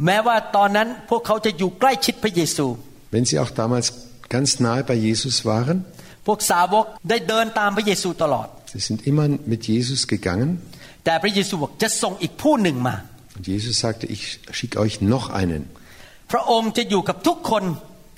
[0.06, 2.66] แม้ว่าตอนนั้นพวกเขาจะอยู่ใกล้ชิดพระเยซู
[3.14, 3.88] Wenn sie auch damals
[4.34, 5.78] ganz nahe bei Jesus waren,
[6.28, 10.50] พวกสาวกได้เดินตามพระเยซูตลอด sie sind immer mit Jesus gegangen.
[11.06, 12.96] แต่พระเยซูบอกจะส่งอีกผู้หนึ่งมา
[13.36, 14.24] Und Jesus sagte, ich
[14.58, 15.62] schicke euch noch einen.
[16.32, 17.64] พระองค์จะอยู่กับทุกคน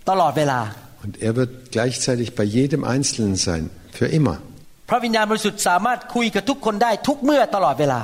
[0.09, 0.59] ตลอดเวลา
[1.03, 3.63] Und er wird gleichzeitig bei jedem Einzelnen sein,
[3.97, 4.37] für immer.
[4.89, 8.01] พระวิญญาณบริสุทธิ์สามารถคุยกับทุกคนได้ทุกเมื่อตลอดเวลา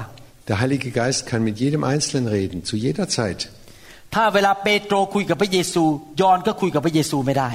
[0.49, 3.39] Der Heilige Geist kann mit jedem Einzelnen reden, zu jeder Zeit.
[4.15, 5.83] ถ้าเวลาเปโตรคุยกับพระเยซู
[6.21, 7.49] ยอนก็คุยกับพระเยซูไม่ได้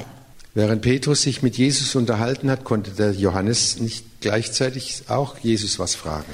[0.52, 5.94] Während Petrus sich mit Jesus unterhalten hat, konnte der Johannes nicht gleichzeitig auch Jesus was
[5.94, 6.32] fragen.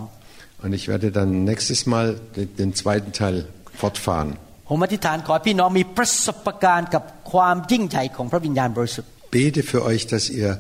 [0.62, 2.06] Und ich werde dann nächstes Mal
[2.36, 3.36] den, den zweiten Teil
[3.82, 4.30] fortfahren.
[4.68, 7.02] ผมอธิษฐานขอให้พี่น้องมีประสบการณ์กับ
[7.32, 10.50] ความยิ่งใหญ่ของพระวิญญาณบริสุทธิ์ Bete für euch, dass ihr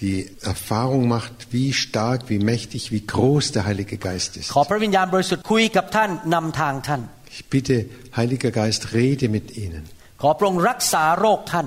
[0.00, 4.48] die Erfahrung macht, wie stark, wie mächtig, wie groß der Heilige Geist ist.
[4.54, 7.02] ขอพระวิญญาณบริสุทธิ์คุยกับท่านนำทางท่าน
[7.34, 7.76] Ich bitte,
[8.18, 9.82] Heiliger Geist, rede mit ihnen.
[10.22, 11.66] ขอพระองค์รักษาโรคท่าน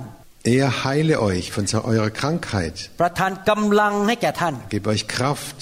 [0.59, 5.59] Er heile euch von eurer Krankheit, ประทานกำลังให้แก่ท่าน gebe euch Kraft,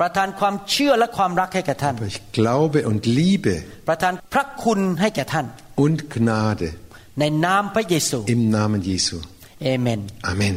[0.00, 3.54] ประทานความเชื่อและความรักให้แก่ท่าน gebe euch Glaube und Liebe
[3.88, 5.46] ประทานพระคุณให้แก่ท่าน
[5.84, 6.68] und Gnade
[7.20, 9.16] ในนามพระเยซู im Namen Jesu.
[9.62, 10.00] เอเมน
[10.32, 10.56] Amen.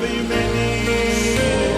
[0.00, 1.77] heavy many.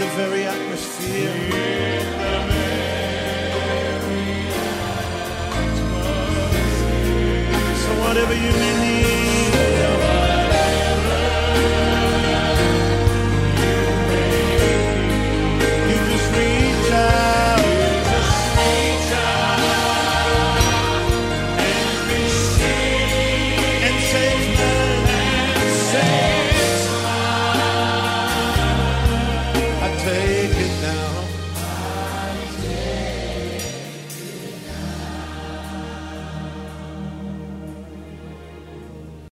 [0.00, 1.32] in the very atmosphere.
[7.82, 9.27] So whatever you may need.